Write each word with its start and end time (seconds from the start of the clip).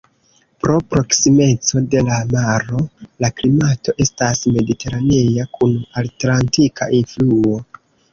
Pro 0.61 0.75
proksimeco 0.91 1.81
de 1.95 1.99
la 2.07 2.15
maro, 2.31 2.79
la 3.25 3.29
klimato 3.41 3.95
estas 4.05 4.41
mediteranea 4.55 5.45
kun 5.59 5.77
atlantika 6.03 6.89
influo. 7.01 7.61